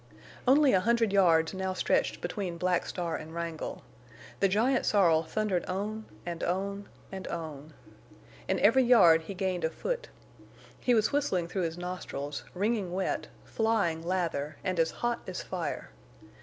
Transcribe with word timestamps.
Only 0.47 0.73
a 0.73 0.79
hundred 0.79 1.13
yards 1.13 1.53
now 1.53 1.73
stretched 1.73 2.21
between 2.21 2.57
Black 2.57 2.87
Star 2.87 3.15
and 3.15 3.35
Wrangle. 3.35 3.83
The 4.39 4.47
giant 4.47 4.83
sorrel 4.83 5.21
thundered 5.21 5.63
on—and 5.67 6.43
on—and 6.43 7.27
on. 7.27 7.73
In 8.47 8.59
every 8.61 8.81
yard 8.81 9.21
he 9.21 9.35
gained 9.35 9.63
a 9.63 9.69
foot. 9.69 10.09
He 10.79 10.95
was 10.95 11.11
whistling 11.11 11.47
through 11.47 11.65
his 11.65 11.77
nostrils, 11.77 12.43
wringing 12.55 12.91
wet, 12.93 13.27
flying 13.45 14.01
lather, 14.01 14.57
and 14.63 14.79
as 14.79 14.89
hot 14.89 15.19
as 15.27 15.43
fire. 15.43 15.91